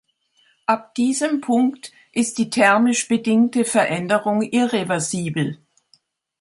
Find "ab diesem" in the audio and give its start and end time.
0.65-1.41